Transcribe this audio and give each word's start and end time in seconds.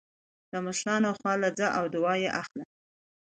د 0.51 0.53
مشرانو 0.65 1.09
خوا 1.17 1.33
له 1.43 1.49
ځه 1.57 1.67
او 1.77 1.85
دعا 1.95 2.13
يې 2.23 2.29
اخله 2.41 2.65